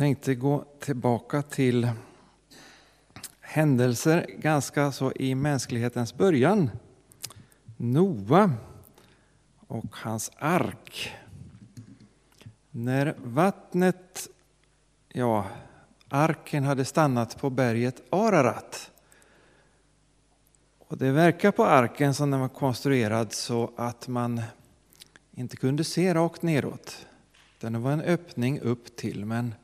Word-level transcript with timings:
tänkte 0.00 0.34
gå 0.34 0.64
tillbaka 0.78 1.42
till 1.42 1.90
händelser 3.40 4.26
ganska 4.38 4.92
så 4.92 5.12
i 5.12 5.34
mänsklighetens 5.34 6.14
början. 6.14 6.70
Noa 7.76 8.52
och 9.66 9.96
hans 9.96 10.30
ark. 10.38 11.12
När 12.70 13.14
vattnet, 13.24 14.28
ja, 15.08 15.46
arken 16.08 16.64
hade 16.64 16.84
stannat 16.84 17.38
på 17.38 17.50
berget 17.50 18.02
Ararat. 18.10 18.90
Och 20.78 20.98
det 20.98 21.12
verkar 21.12 21.50
på 21.52 21.64
arken 21.64 22.14
som 22.14 22.30
den 22.30 22.40
var 22.40 22.48
konstruerad 22.48 23.32
så 23.32 23.70
att 23.76 24.08
man 24.08 24.42
inte 25.32 25.56
kunde 25.56 25.84
se 25.84 26.14
rakt 26.14 26.42
neråt. 26.42 27.06
Den 27.58 27.82
var 27.82 27.92
en 27.92 28.00
öppning 28.00 28.60
upp 28.60 28.96
till, 28.96 29.24
men 29.24 29.54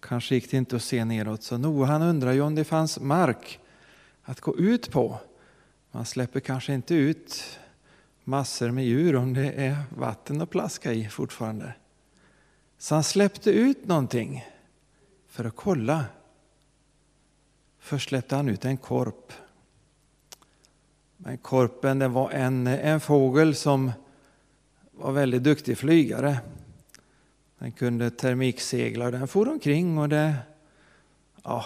kanske 0.00 0.34
gick 0.34 0.50
det 0.50 0.56
inte 0.56 0.76
att 0.76 0.82
se 0.82 1.04
neråt. 1.04 1.42
Så 1.42 1.58
Noa 1.58 1.86
han 1.86 2.02
undrar 2.02 2.32
ju 2.32 2.40
om 2.40 2.54
det 2.54 2.64
fanns 2.64 3.00
mark 3.00 3.60
att 4.22 4.40
gå 4.40 4.58
ut 4.58 4.90
på. 4.90 5.18
Man 5.90 6.04
släpper 6.04 6.40
kanske 6.40 6.74
inte 6.74 6.94
ut 6.94 7.58
massor 8.24 8.70
med 8.70 8.84
djur 8.84 9.16
om 9.16 9.34
det 9.34 9.52
är 9.52 9.76
vatten 9.96 10.40
att 10.40 10.50
plaska 10.50 10.92
i 10.92 11.08
fortfarande. 11.08 11.72
Så 12.78 12.94
han 12.94 13.04
släppte 13.04 13.50
ut 13.50 13.86
någonting 13.86 14.46
för 15.28 15.44
att 15.44 15.56
kolla. 15.56 16.04
Först 17.78 18.08
släppte 18.08 18.36
han 18.36 18.48
ut 18.48 18.64
en 18.64 18.76
korp. 18.76 19.32
Men 21.16 21.38
korpen 21.38 21.98
det 21.98 22.08
var 22.08 22.30
en, 22.30 22.66
en 22.66 23.00
fågel 23.00 23.54
som 23.54 23.92
var 24.92 25.12
väldigt 25.12 25.42
duktig 25.42 25.78
flygare. 25.78 26.38
Den 27.58 27.72
kunde 27.72 28.10
termiksegla 28.10 29.04
och 29.04 29.12
den 29.12 29.28
for 29.28 29.48
omkring 29.48 29.98
och 29.98 30.08
det... 30.08 30.34
Ja, 31.44 31.64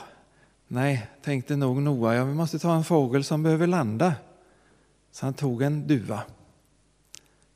nej, 0.69 1.11
tänkte 1.23 1.57
nog 1.57 1.83
Noa, 1.83 2.15
ja, 2.15 2.25
vi 2.25 2.35
måste 2.35 2.59
ta 2.59 2.75
en 2.75 2.85
fågel 2.85 3.25
som 3.25 3.43
behöver 3.43 3.67
landa. 3.67 4.15
Så 5.11 5.27
han 5.27 5.35
tog 5.35 5.63
en 5.63 5.87
duva. 5.87 6.23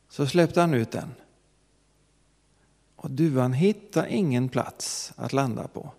Så 0.09 0.27
släppte 0.27 0.61
han 0.61 0.75
ut 0.75 0.91
den. 0.91 1.15
Och 2.97 3.11
duvan 3.11 3.53
hittade 3.53 4.15
ingen 4.15 4.49
plats 4.49 5.13
att 5.17 5.33
landa 5.33 5.69
på. 5.69 5.91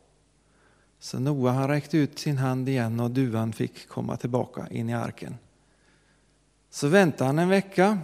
Så 0.99 1.19
Noa 1.19 1.51
han 1.51 1.67
räckte 1.67 1.97
ut 1.97 2.19
sin 2.19 2.37
hand 2.37 2.69
igen 2.69 2.99
och 2.99 3.11
duvan 3.11 3.53
fick 3.53 3.87
komma 3.87 4.17
tillbaka 4.17 4.67
in 4.67 4.89
i 4.89 4.93
arken. 4.93 5.37
Så 6.69 6.87
väntade 6.87 7.27
han 7.27 7.39
en 7.39 7.49
vecka, 7.49 7.99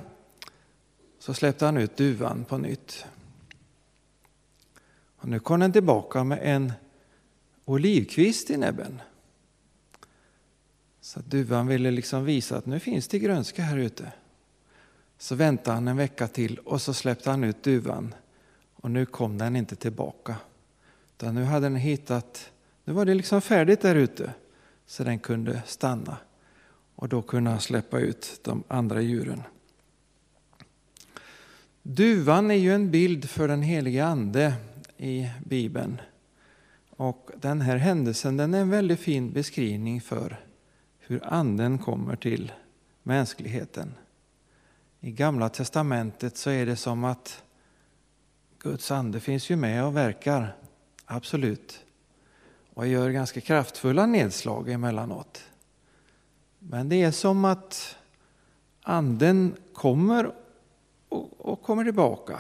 så 1.20 1.34
släppte 1.34 1.66
han 1.66 1.78
ut 1.78 1.98
duvan 1.98 2.46
på 2.46 2.58
nytt. 2.58 3.06
Och 5.24 5.30
nu 5.30 5.40
kom 5.40 5.60
den 5.60 5.72
tillbaka 5.72 6.24
med 6.24 6.40
en 6.42 6.74
olivkvist 7.66 8.50
i 8.50 8.58
näbben. 8.58 9.02
Så 11.02 11.20
duvan 11.20 11.68
ville 11.68 11.92
liksom 11.92 12.26
visa 12.26 12.58
att 12.58 12.66
nu 12.66 12.80
finns 12.80 13.08
det 13.08 13.20
grönska 13.20 13.62
här 13.62 13.78
ute. 13.78 14.12
Så 15.18 15.36
väntade 15.36 15.76
han 15.76 15.88
en 15.88 15.98
vecka 15.98 16.28
till 16.28 16.58
och 16.58 16.82
så 16.82 16.94
släppte 16.94 17.30
han 17.30 17.44
ut 17.44 17.64
duvan. 17.64 18.16
Och 18.76 18.92
nu 18.92 19.06
kom 19.06 19.38
den 19.38 19.56
inte 19.56 19.76
tillbaka. 19.76 20.36
Utan 21.18 21.36
nu 21.36 21.44
hade 21.44 21.66
den 21.66 21.76
hittat, 21.76 22.52
nu 22.84 22.94
var 22.94 23.06
det 23.06 23.14
liksom 23.14 23.42
färdigt 23.42 23.82
där 23.82 23.96
ute. 23.96 24.34
Så 24.86 25.04
den 25.04 25.20
kunde 25.20 25.62
stanna. 25.66 26.18
Och 26.96 27.10
då 27.10 27.22
kunde 27.22 27.50
han 27.50 27.62
släppa 27.62 28.00
ut 28.00 28.40
de 28.44 28.64
andra 28.68 29.02
djuren. 29.02 29.44
Duvan 31.82 32.52
är 32.52 32.56
ju 32.56 32.76
en 32.76 32.92
bild 32.92 33.30
för 33.30 33.48
den 33.48 33.62
helige 33.62 34.06
Ande 34.06 34.54
i 34.98 35.30
Bibeln. 35.46 36.02
Och 36.90 37.30
den 37.38 37.62
här 37.62 37.78
händelsen 37.78 38.38
den 38.38 38.54
är 38.54 38.62
en 38.62 38.70
väldigt 38.70 39.00
fin 39.00 39.32
beskrivning 39.32 40.02
för 40.02 40.40
hur 41.00 41.34
Anden 41.34 41.78
kommer 41.78 42.16
till 42.16 42.52
mänskligheten. 43.04 43.96
I 45.00 45.12
Gamla 45.12 45.50
testamentet 45.50 46.38
så 46.38 46.50
är 46.50 46.66
det 46.66 46.76
som 46.76 47.04
att 47.04 47.44
Guds 48.60 48.92
ande 48.92 49.20
finns 49.20 49.50
ju 49.50 49.56
med 49.56 49.86
och 49.86 49.98
verkar, 49.98 50.56
absolut. 51.06 51.86
Och 52.74 52.88
gör 52.88 53.10
ganska 53.10 53.42
kraftfulla 53.42 54.06
nedslag 54.06 54.70
emellanåt. 54.70 55.44
Men 56.60 56.90
det 56.90 57.04
är 57.04 57.12
som 57.12 57.46
att 57.46 57.96
anden 58.82 59.56
kommer 59.74 60.32
och, 61.10 61.52
och 61.52 61.62
kommer 61.62 61.84
tillbaka. 61.84 62.40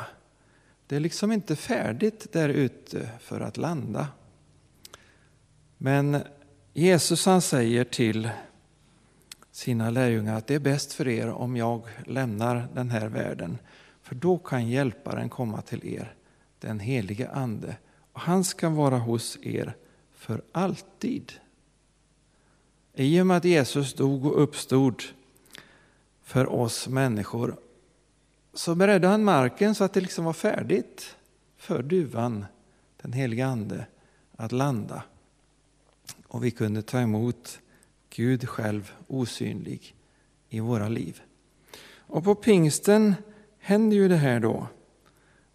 Det 0.87 0.95
är 0.95 0.99
liksom 0.99 1.31
inte 1.31 1.55
färdigt 1.55 2.33
där 2.33 2.49
ute 2.49 3.09
för 3.19 3.41
att 3.41 3.57
landa. 3.57 4.07
Men 5.77 6.17
Jesus 6.73 7.25
han 7.25 7.41
säger 7.41 7.83
till 7.83 8.29
sina 9.51 9.89
lärjungar 9.89 10.35
att 10.35 10.47
det 10.47 10.55
är 10.55 10.59
bäst 10.59 10.93
för 10.93 11.07
er 11.07 11.29
om 11.29 11.57
jag 11.57 11.81
lämnar 12.05 12.67
den 12.73 12.89
här 12.89 13.07
världen. 13.07 13.57
För 14.01 14.15
då 14.15 14.37
kan 14.37 14.69
hjälparen 14.69 15.29
komma 15.29 15.61
till 15.61 15.87
er, 15.87 16.15
den 16.59 16.79
helige 16.79 17.29
Ande. 17.29 17.75
Och 18.13 18.21
han 18.21 18.43
ska 18.43 18.69
vara 18.69 18.97
hos 18.97 19.37
er 19.41 19.75
för 20.13 20.41
alltid. 20.51 21.33
I 22.93 23.21
och 23.21 23.27
med 23.27 23.37
att 23.37 23.45
Jesus 23.45 23.93
dog 23.93 24.25
och 24.25 24.43
uppstod 24.43 25.03
för 26.23 26.53
oss 26.53 26.87
människor 26.87 27.57
så 28.53 28.75
beredde 28.75 29.07
han 29.07 29.23
marken 29.23 29.75
så 29.75 29.83
att 29.83 29.93
det 29.93 30.01
liksom 30.01 30.25
var 30.25 30.33
färdigt 30.33 31.15
för 31.57 31.83
duvan, 31.83 32.45
den 33.01 33.13
helige 33.13 33.45
Ande, 33.45 33.85
att 34.35 34.51
landa. 34.51 35.03
Och 36.27 36.43
vi 36.43 36.51
kunde 36.51 36.81
ta 36.81 36.99
emot 36.99 37.59
Gud 38.09 38.49
själv 38.49 38.91
osynlig 39.07 39.95
i 40.49 40.59
våra 40.59 40.89
liv. 40.89 41.21
Och 41.97 42.23
på 42.23 42.35
pingsten 42.35 43.15
händer 43.59 43.97
ju 43.97 44.07
det 44.07 44.15
här 44.15 44.39
då 44.39 44.67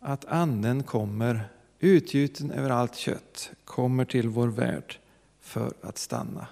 att 0.00 0.25
anden 0.25 0.82
kommer 0.82 1.48
utgjuten 1.78 2.50
över 2.50 2.70
allt 2.70 2.94
kött, 2.94 3.50
kommer 3.65 4.04
till 4.04 4.28
vår 4.28 4.48
värld 4.48 4.98
för 5.41 5.72
att 5.82 5.98
stanna. 5.98 6.47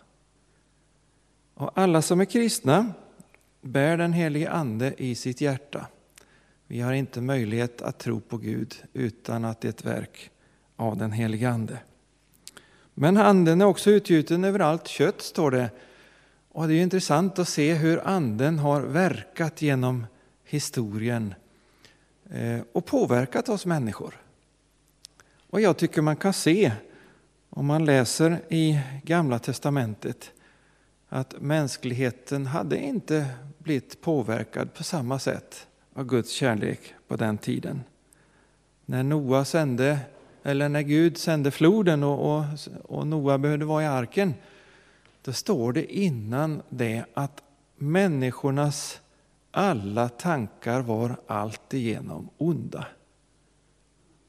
Och 1.54 1.70
alla 1.74 2.02
som 2.02 2.20
är 2.20 2.24
kristna 2.24 2.92
bär 3.60 3.96
den 3.96 4.12
helige 4.12 4.50
Ande 4.50 4.94
i 4.98 5.14
sitt 5.14 5.40
hjärta. 5.40 5.86
Vi 6.66 6.80
har 6.80 6.92
inte 6.92 7.20
möjlighet 7.20 7.82
att 7.82 7.98
tro 7.98 8.20
på 8.20 8.36
Gud 8.36 8.74
utan 8.92 9.44
att 9.44 9.60
det 9.60 9.68
är 9.68 9.70
ett 9.70 9.84
verk 9.84 10.30
av 10.76 10.96
den 10.96 11.12
helige 11.12 11.50
Ande. 11.50 11.78
Men 12.94 13.16
anden 13.16 13.60
är 13.60 13.64
också 13.64 13.90
utgjuten 13.90 14.44
över 14.44 14.58
allt 14.58 14.88
kött, 14.88 15.22
står 15.22 15.50
det. 15.50 15.70
Och 16.48 16.68
det 16.68 16.74
är 16.74 16.82
intressant 16.82 17.38
att 17.38 17.48
se 17.48 17.74
hur 17.74 18.06
anden 18.06 18.58
har 18.58 18.80
verkat 18.80 19.62
genom 19.62 20.06
historien 20.44 21.34
eh, 22.30 22.60
och 22.72 22.86
påverkat 22.86 23.48
oss 23.48 23.66
människor. 23.66 24.20
Och 25.50 25.60
jag 25.60 25.76
tycker 25.76 26.02
man 26.02 26.16
kan 26.16 26.32
se, 26.32 26.72
om 27.50 27.66
man 27.66 27.84
läser 27.84 28.40
i 28.48 28.80
Gamla 29.02 29.38
testamentet, 29.38 30.32
att 31.08 31.40
mänskligheten 31.40 32.46
hade 32.46 32.78
inte 32.78 33.26
blivit 33.58 34.00
påverkad 34.00 34.74
på 34.74 34.84
samma 34.84 35.18
sätt 35.18 35.66
av 35.96 36.04
Guds 36.04 36.30
kärlek 36.30 36.94
på 37.08 37.16
den 37.16 37.38
tiden. 37.38 37.80
När 38.84 39.02
Noa 39.02 39.44
sände, 39.44 39.98
eller 40.42 40.68
när 40.68 40.82
Gud 40.82 41.18
sände 41.18 41.50
floden 41.50 42.02
och, 42.02 42.36
och, 42.36 42.44
och 42.84 43.06
Noa 43.06 43.38
behövde 43.38 43.64
vara 43.64 43.82
i 43.82 43.86
arken, 43.86 44.34
då 45.22 45.32
står 45.32 45.72
det 45.72 45.96
innan 45.96 46.62
det 46.68 47.04
att 47.14 47.42
människornas 47.76 49.00
alla 49.50 50.08
tankar 50.08 50.80
var 50.80 51.16
alltigenom 51.26 52.28
onda. 52.38 52.86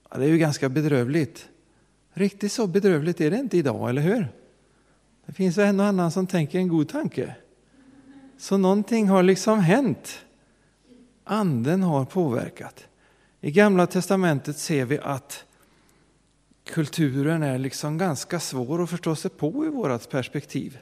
Ja, 0.10 0.18
det 0.18 0.26
är 0.26 0.30
ju 0.30 0.38
ganska 0.38 0.70
bedrövligt. 0.70 1.50
Riktigt 2.14 2.52
så 2.52 2.68
bedrövligt 2.68 3.22
är 3.22 3.32
det 3.32 3.38
inte 3.38 3.58
idag, 3.58 3.90
eller 3.90 4.02
hur? 4.02 4.28
Det 5.26 5.34
finns 5.34 5.58
en 5.58 5.80
och 5.80 5.86
annan 5.86 6.12
som 6.12 6.28
tänker 6.28 6.60
en 6.60 6.68
god 6.68 6.90
tanke. 6.90 7.36
Så 8.38 8.58
någonting 8.58 9.08
har 9.08 9.24
liksom 9.24 9.60
hänt. 9.60 10.20
Anden 11.28 11.84
har 11.84 12.06
påverkat. 12.06 12.88
I 13.42 13.52
Gamla 13.52 13.88
testamentet 13.88 14.58
ser 14.58 14.86
vi 14.86 15.00
att 15.00 15.44
kulturen 16.64 17.44
är 17.44 17.58
liksom 17.58 17.98
ganska 17.98 18.40
svår 18.40 18.84
att 18.84 18.90
förstå 18.90 19.16
sig 19.16 19.32
på 19.32 19.66
i 19.66 19.70
vårt 19.70 20.10
perspektiv. 20.10 20.78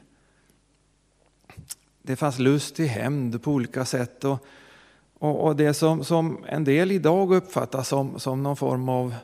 Det 2.02 2.16
fanns 2.16 2.38
lust 2.38 2.76
till 2.76 2.86
hämnd 2.86 3.42
på 3.42 3.52
olika 3.52 3.84
sätt. 3.84 4.24
Och, 4.24 4.46
och, 5.18 5.44
och, 5.44 5.56
det 5.56 5.74
som, 5.74 6.04
som 6.04 6.44
en 6.48 6.64
del 6.64 6.92
idag 6.92 7.34
uppfattar 7.34 7.82
som, 7.82 8.20
som 8.20 8.42
någon 8.42 8.56
form 8.56 8.88
av 8.88 9.14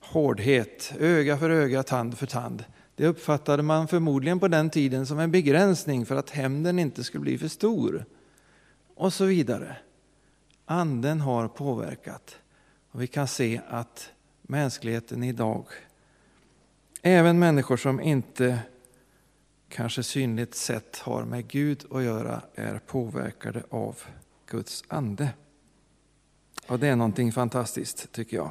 hårdhet, 0.00 0.92
öga 0.98 1.38
för 1.38 1.50
öga, 1.50 1.82
tand 1.82 2.18
för 2.18 2.26
tand. 2.26 2.64
Det 2.96 3.06
uppfattade 3.06 3.62
man 3.62 3.88
förmodligen 3.88 4.40
på 4.40 4.48
den 4.48 4.70
tiden 4.70 5.06
som 5.06 5.18
en 5.18 5.30
begränsning 5.30 6.06
för 6.06 6.16
att 6.16 6.30
hämnden 6.30 6.78
inte 6.78 7.04
skulle 7.04 7.22
bli 7.22 7.38
för 7.38 7.48
stor 7.48 8.04
och 8.94 9.12
så 9.12 9.24
vidare. 9.24 9.76
Anden 10.64 11.20
har 11.20 11.48
påverkat 11.48 12.36
och 12.90 13.02
vi 13.02 13.06
kan 13.06 13.28
se 13.28 13.60
att 13.68 14.10
mänskligheten 14.42 15.24
idag. 15.24 15.66
Även 17.02 17.38
människor 17.38 17.76
som 17.76 18.00
inte 18.00 18.58
kanske 19.68 20.02
synligt 20.02 20.54
sett 20.54 20.98
har 20.98 21.24
med 21.24 21.48
Gud 21.48 21.84
att 21.90 22.02
göra 22.02 22.42
är 22.54 22.78
påverkade 22.78 23.62
av 23.70 23.98
Guds 24.46 24.84
ande. 24.88 25.28
Och 26.66 26.78
det 26.78 26.88
är 26.88 26.96
någonting 26.96 27.32
fantastiskt 27.32 28.12
tycker 28.12 28.36
jag. 28.36 28.50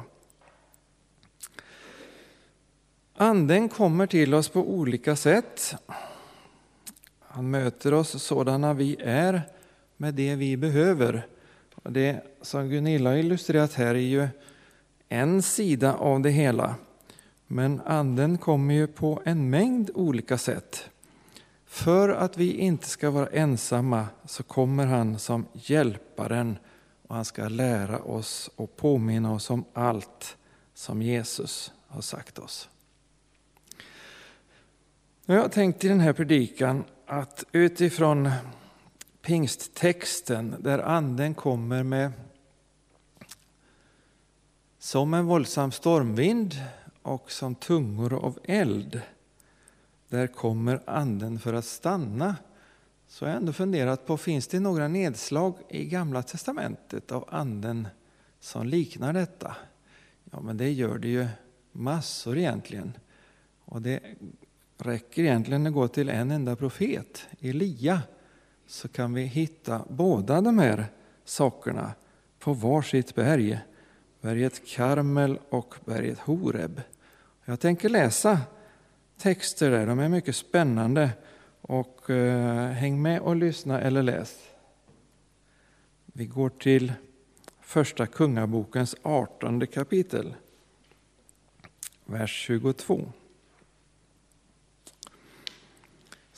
Anden 3.16 3.68
kommer 3.68 4.06
till 4.06 4.34
oss 4.34 4.48
på 4.48 4.60
olika 4.60 5.16
sätt. 5.16 5.74
Han 7.20 7.50
möter 7.50 7.94
oss 7.94 8.22
sådana 8.22 8.74
vi 8.74 8.96
är 9.00 9.42
med 9.96 10.14
det 10.14 10.34
vi 10.34 10.56
behöver. 10.56 11.26
Och 11.74 11.92
det 11.92 12.24
som 12.42 12.68
Gunilla 12.68 13.10
har 13.10 13.16
illustrerat 13.16 13.74
här 13.74 13.94
är 13.94 13.98
ju 13.98 14.28
en 15.08 15.42
sida 15.42 15.94
av 15.94 16.20
det 16.20 16.30
hela. 16.30 16.74
Men 17.46 17.80
anden 17.80 18.38
kommer 18.38 18.74
ju 18.74 18.86
på 18.86 19.22
en 19.24 19.50
mängd 19.50 19.90
olika 19.94 20.38
sätt. 20.38 20.90
För 21.66 22.08
att 22.08 22.36
vi 22.36 22.52
inte 22.52 22.88
ska 22.88 23.10
vara 23.10 23.26
ensamma 23.26 24.06
så 24.24 24.42
kommer 24.42 24.86
han 24.86 25.18
som 25.18 25.46
hjälparen 25.52 26.58
och 27.08 27.14
han 27.14 27.24
ska 27.24 27.48
lära 27.48 27.98
oss 27.98 28.50
och 28.56 28.76
påminna 28.76 29.32
oss 29.32 29.50
om 29.50 29.64
allt 29.72 30.36
som 30.74 31.02
Jesus 31.02 31.72
har 31.86 32.00
sagt 32.00 32.38
oss. 32.38 32.68
Jag 35.26 35.42
har 35.42 35.48
tänkt 35.48 35.84
i 35.84 35.88
den 35.88 36.00
här 36.00 36.12
predikan 36.12 36.84
att 37.06 37.44
utifrån 37.52 38.30
pingsttexten 39.24 40.56
där 40.60 40.78
anden 40.78 41.34
kommer 41.34 41.82
med 41.82 42.12
som 44.78 45.14
en 45.14 45.26
våldsam 45.26 45.72
stormvind 45.72 46.54
och 47.02 47.32
som 47.32 47.54
tungor 47.54 48.14
av 48.14 48.38
eld. 48.44 49.00
Där 50.08 50.26
kommer 50.26 50.80
anden 50.86 51.38
för 51.38 51.54
att 51.54 51.64
stanna. 51.64 52.36
Så 53.08 53.26
har 53.26 53.32
ändå 53.32 53.52
funderat 53.52 54.06
på, 54.06 54.16
finns 54.16 54.46
det 54.46 54.60
några 54.60 54.88
nedslag 54.88 55.54
i 55.68 55.84
Gamla 55.84 56.22
Testamentet 56.22 57.12
av 57.12 57.28
anden 57.28 57.88
som 58.40 58.66
liknar 58.66 59.12
detta? 59.12 59.56
Ja, 60.30 60.40
men 60.40 60.56
det 60.56 60.72
gör 60.72 60.98
det 60.98 61.08
ju 61.08 61.26
massor 61.72 62.38
egentligen. 62.38 62.92
Och 63.64 63.82
det 63.82 64.00
räcker 64.78 65.22
egentligen 65.22 65.66
att 65.66 65.72
gå 65.72 65.88
till 65.88 66.08
en 66.08 66.30
enda 66.30 66.56
profet, 66.56 67.26
Elia, 67.40 68.02
så 68.66 68.88
kan 68.88 69.14
vi 69.14 69.22
hitta 69.22 69.84
båda 69.88 70.40
de 70.40 70.58
här 70.58 70.86
sakerna 71.24 71.92
på 72.38 72.52
varsitt 72.52 73.14
berg. 73.14 73.58
Berget 74.20 74.68
Karmel 74.68 75.38
och 75.48 75.74
berget 75.84 76.18
Horeb. 76.18 76.80
Jag 77.44 77.60
tänker 77.60 77.88
läsa 77.88 78.40
texter 79.18 79.70
där, 79.70 79.86
de 79.86 79.98
är 79.98 80.08
mycket 80.08 80.36
spännande. 80.36 81.10
Och 81.60 82.10
eh, 82.10 82.70
häng 82.70 83.02
med 83.02 83.20
och 83.20 83.36
lyssna 83.36 83.80
eller 83.80 84.02
läs. 84.02 84.38
Vi 86.06 86.26
går 86.26 86.48
till 86.48 86.92
Första 87.60 88.06
Kungabokens 88.06 88.96
artonde 89.02 89.66
kapitel, 89.66 90.34
vers 92.04 92.30
22. 92.46 93.12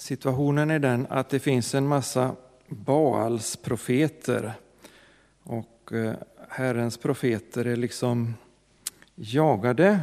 Situationen 0.06 0.70
är 0.70 0.79
den 0.79 1.06
att 1.11 1.29
det 1.29 1.38
finns 1.38 1.75
en 1.75 1.87
massa 1.87 2.37
Baals 2.69 3.56
profeter 3.56 4.53
och 5.43 5.93
eh, 5.93 6.14
Herrens 6.49 6.97
profeter 6.97 7.64
är 7.64 7.76
liksom 7.76 8.35
jagade 9.14 10.00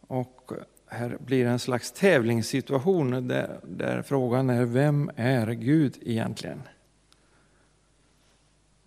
och 0.00 0.52
här 0.86 1.18
blir 1.20 1.46
en 1.46 1.58
slags 1.58 1.92
tävlingssituation 1.92 3.28
där, 3.28 3.60
där 3.62 4.02
frågan 4.02 4.50
är 4.50 4.64
vem 4.64 5.10
är 5.16 5.46
Gud 5.50 5.98
egentligen? 6.00 6.62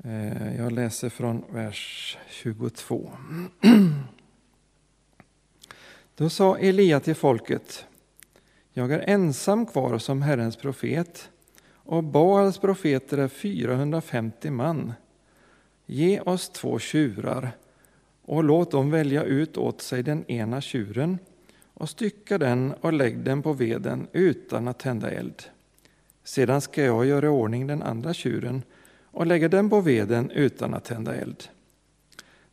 Eh, 0.03 0.55
jag 0.57 0.71
läser 0.71 1.09
från 1.09 1.43
vers 1.49 2.17
22. 2.29 3.11
Då 6.15 6.29
sa 6.29 6.57
Elia 6.57 6.99
till 6.99 7.15
folket 7.15 7.85
jag 8.73 8.91
är 8.91 9.09
ensam 9.09 9.65
kvar 9.65 9.97
som 9.97 10.21
Herrens 10.21 10.55
profet 10.55 11.29
och 11.73 12.03
Baals 12.03 12.57
profeter 12.57 13.17
är 13.17 13.27
450 13.27 14.49
man. 14.49 14.93
Ge 15.85 16.19
oss 16.19 16.49
två 16.49 16.79
tjurar 16.79 17.51
och 18.21 18.43
låt 18.43 18.71
dem 18.71 18.91
välja 18.91 19.23
ut 19.23 19.57
åt 19.57 19.81
sig 19.81 20.03
den 20.03 20.31
ena 20.31 20.61
tjuren 20.61 21.17
och 21.73 21.89
stycka 21.89 22.37
den 22.37 22.73
och 22.81 22.93
lägg 22.93 23.19
den 23.19 23.41
på 23.41 23.53
veden 23.53 24.07
utan 24.11 24.67
att 24.67 24.79
tända 24.79 25.11
eld. 25.11 25.43
Sedan 26.23 26.61
ska 26.61 26.83
jag 26.83 27.05
göra 27.05 27.25
i 27.25 27.29
ordning 27.29 27.67
den 27.67 27.81
andra 27.81 28.13
tjuren 28.13 28.63
och 29.03 29.25
lägga 29.25 29.49
den 29.49 29.69
på 29.69 29.81
veden 29.81 30.31
utan 30.31 30.73
att 30.73 30.83
tända 30.83 31.15
eld. 31.15 31.43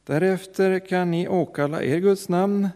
Därefter 0.05 0.79
kan 0.79 1.11
ni 1.11 1.29
åkalla 1.29 1.83
er 1.83 1.99
Guds 1.99 2.29
namn, 2.29 2.69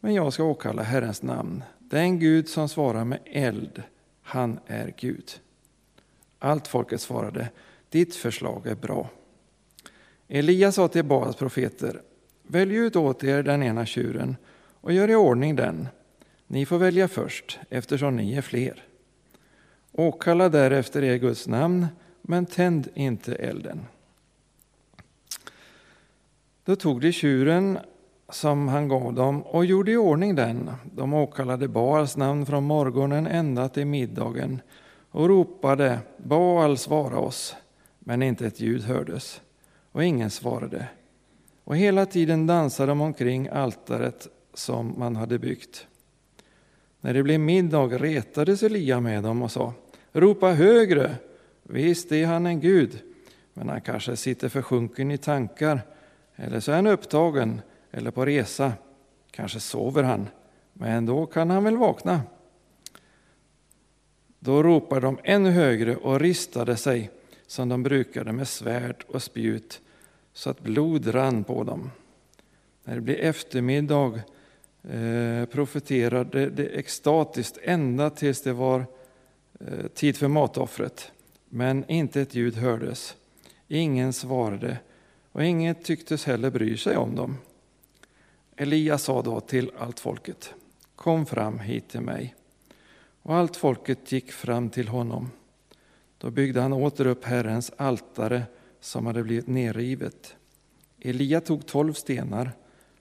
men 0.00 0.14
jag 0.14 0.32
ska 0.32 0.44
åkalla 0.44 0.82
Herrens 0.82 1.22
namn. 1.22 1.62
Den 1.90 2.18
Gud 2.18 2.48
som 2.48 2.68
svarar 2.68 3.04
med 3.04 3.18
eld, 3.24 3.82
han 4.22 4.60
är 4.66 4.94
Gud. 4.96 5.40
Allt 6.38 6.68
folket 6.68 7.00
svarade, 7.00 7.48
ditt 7.88 8.14
förslag 8.14 8.66
är 8.66 8.74
bra. 8.74 9.10
Elias 10.28 10.74
sa 10.74 10.88
till 10.88 11.04
Baals 11.04 11.36
profeter, 11.36 12.02
välj 12.42 12.76
ut 12.76 12.96
åt 12.96 13.24
er 13.24 13.42
den 13.42 13.62
ena 13.62 13.86
tjuren 13.86 14.36
och 14.80 14.92
gör 14.92 15.10
i 15.10 15.14
ordning 15.14 15.56
den. 15.56 15.88
Ni 16.46 16.66
får 16.66 16.78
välja 16.78 17.08
först, 17.08 17.58
eftersom 17.70 18.16
ni 18.16 18.34
är 18.34 18.42
fler. 18.42 18.84
Åkalla 19.92 20.48
därefter 20.48 21.04
er 21.04 21.16
Guds 21.16 21.48
namn, 21.48 21.86
men 22.22 22.46
tänd 22.46 22.88
inte 22.94 23.34
elden. 23.34 23.86
Då 26.64 26.76
tog 26.76 27.00
de 27.00 27.12
tjuren 27.12 27.78
som 28.30 28.68
han 28.68 28.88
gav 28.88 29.14
dem 29.14 29.42
och 29.42 29.64
gjorde 29.64 29.92
i 29.92 29.96
ordning 29.96 30.34
den. 30.34 30.70
De 30.94 31.14
åkallade 31.14 31.68
Baals 31.68 32.16
namn 32.16 32.46
från 32.46 32.64
morgonen 32.64 33.26
ända 33.26 33.68
till 33.68 33.86
middagen 33.86 34.60
och 35.10 35.28
ropade 35.28 35.98
Baal 36.16 36.78
svara 36.78 37.18
oss, 37.18 37.56
men 37.98 38.22
inte 38.22 38.46
ett 38.46 38.60
ljud 38.60 38.82
hördes 38.82 39.40
och 39.92 40.04
ingen 40.04 40.30
svarade. 40.30 40.88
Och 41.64 41.76
hela 41.76 42.06
tiden 42.06 42.46
dansade 42.46 42.90
de 42.90 43.00
omkring 43.00 43.48
altaret 43.48 44.28
som 44.54 44.94
man 44.98 45.16
hade 45.16 45.38
byggt. 45.38 45.86
När 47.00 47.14
det 47.14 47.22
blev 47.22 47.40
middag 47.40 47.86
retades 47.86 48.62
Elia 48.62 49.00
med 49.00 49.22
dem 49.22 49.42
och 49.42 49.50
sa 49.50 49.72
Ropa 50.12 50.46
högre! 50.46 51.14
Visst 51.62 52.12
är 52.12 52.26
han 52.26 52.46
en 52.46 52.60
gud, 52.60 52.98
men 53.54 53.68
han 53.68 53.80
kanske 53.80 54.16
sitter 54.16 54.48
försjunken 54.48 55.10
i 55.10 55.18
tankar 55.18 55.80
eller 56.36 56.60
så 56.60 56.72
är 56.72 56.76
han 56.76 56.86
upptagen 56.86 57.60
eller 57.90 58.10
på 58.10 58.26
resa. 58.26 58.72
Kanske 59.30 59.60
sover 59.60 60.02
han, 60.02 60.28
men 60.72 61.06
då 61.06 61.26
kan 61.26 61.50
han 61.50 61.64
väl 61.64 61.76
vakna. 61.76 62.22
Då 64.38 64.62
ropade 64.62 65.00
de 65.00 65.18
ännu 65.24 65.50
högre 65.50 65.96
och 65.96 66.20
ristade 66.20 66.76
sig 66.76 67.10
som 67.46 67.68
de 67.68 67.82
brukade 67.82 68.32
med 68.32 68.48
svärd 68.48 69.04
och 69.08 69.22
spjut 69.22 69.80
så 70.32 70.50
att 70.50 70.60
blod 70.60 71.14
rann 71.14 71.44
på 71.44 71.64
dem. 71.64 71.90
När 72.84 72.94
det 72.94 73.00
blev 73.00 73.16
eftermiddag 73.16 74.20
eh, 74.82 75.44
profeterade 75.44 76.50
det 76.50 76.66
extatiskt 76.66 77.58
ända 77.62 78.10
tills 78.10 78.42
det 78.42 78.52
var 78.52 78.84
eh, 79.60 79.86
tid 79.94 80.16
för 80.16 80.28
matoffret. 80.28 81.12
Men 81.48 81.84
inte 81.90 82.20
ett 82.20 82.34
ljud 82.34 82.56
hördes. 82.56 83.16
Ingen 83.68 84.12
svarade 84.12 84.76
och 85.32 85.44
inget 85.44 85.84
tycktes 85.84 86.24
heller 86.24 86.50
bry 86.50 86.76
sig 86.76 86.96
om 86.96 87.14
dem. 87.14 87.36
Elia 88.60 88.98
sa 88.98 89.22
då 89.22 89.40
till 89.40 89.70
allt 89.78 90.00
folket, 90.00 90.54
kom 90.96 91.26
fram 91.26 91.58
hit 91.58 91.88
till 91.88 92.00
mig. 92.00 92.34
Och 93.22 93.34
allt 93.34 93.56
folket 93.56 94.12
gick 94.12 94.32
fram 94.32 94.70
till 94.70 94.88
honom. 94.88 95.30
Då 96.18 96.30
byggde 96.30 96.60
han 96.60 96.72
åter 96.72 97.06
upp 97.06 97.24
Herrens 97.24 97.72
altare 97.76 98.42
som 98.80 99.06
hade 99.06 99.22
blivit 99.22 99.46
nerrivet. 99.46 100.36
Elia 101.00 101.40
tog 101.40 101.66
tolv 101.66 101.92
stenar, 101.92 102.52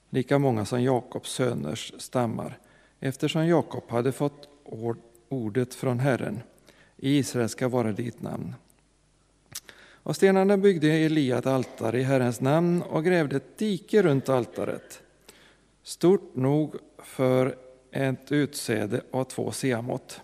lika 0.10 0.40
många 0.40 0.66
som 0.66 0.84
Jakobs 0.84 1.32
söners 1.32 1.94
stammar, 1.98 2.60
eftersom 3.00 3.48
Jakob 3.48 3.90
hade 3.90 4.12
fått 4.12 4.50
ordet 5.30 5.74
från 5.74 6.00
Herren. 6.00 6.42
I 6.98 7.18
Israel 7.18 7.50
ska 7.50 7.68
vara 7.68 7.92
ditt 7.92 8.22
namn. 8.22 8.56
Av 10.04 10.14
stenarna 10.14 10.58
byggde 10.58 10.88
Elia 10.88 11.38
ett 11.38 11.46
altare 11.46 12.00
i 12.00 12.04
Herrens 12.04 12.42
namn 12.42 12.82
och 12.82 13.06
grävde 13.06 13.36
ett 13.36 13.58
dike 13.58 14.02
runt 14.02 14.30
altaret 14.30 15.02
stort 15.90 16.36
nog 16.36 16.76
för 16.98 17.56
ett 17.92 18.32
utsäde 18.32 19.02
av 19.12 19.24
två 19.24 19.52
seamått. 19.52 20.22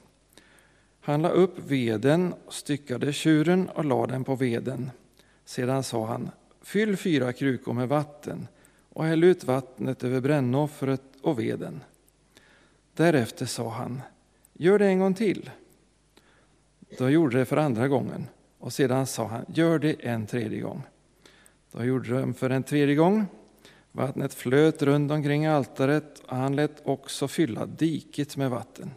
Han 1.00 1.22
la 1.22 1.30
upp 1.30 1.60
veden, 1.60 2.34
styckade 2.50 3.14
tjuren 3.14 3.70
och 3.70 3.86
lade 3.86 4.14
den 4.14 4.24
på 4.24 4.36
veden. 4.36 4.92
Sedan 5.46 5.84
sa 5.84 6.06
han, 6.06 6.30
fyll 6.62 6.98
fyra 6.98 7.34
krukor 7.34 7.74
med 7.74 7.90
vatten 7.90 8.48
och 8.90 9.06
häll 9.06 9.24
ut 9.24 9.44
vattnet 9.44 10.04
över 10.04 10.22
brännoffret 10.22 11.02
och 11.22 11.40
veden. 11.40 11.84
Därefter 12.94 13.46
sa 13.46 13.70
han, 13.70 14.02
gör 14.54 14.80
det 14.80 14.86
en 14.86 15.00
gång 15.00 15.14
till. 15.14 15.50
Då 16.98 17.10
gjorde 17.10 17.38
det 17.38 17.46
för 17.46 17.58
andra 17.58 17.88
gången 17.88 18.28
och 18.60 18.74
sedan 18.74 19.08
sa 19.08 19.28
han, 19.28 19.46
gör 19.48 19.80
det 19.80 19.94
en 19.94 20.28
tredje 20.28 20.62
gång. 20.62 20.82
Då 21.72 21.84
gjorde 21.84 22.20
de 22.20 22.34
för 22.34 22.50
en 22.50 22.64
tredje 22.64 22.96
gång. 22.96 23.26
Vattnet 23.96 24.34
flöt 24.34 24.82
runt 24.82 25.12
omkring 25.12 25.46
altaret 25.46 26.20
och 26.20 26.38
han 26.38 26.56
lät 26.56 26.88
också 26.88 27.28
fylla 27.28 27.66
diket 27.66 28.38
med 28.38 28.50
vatten. 28.50 28.92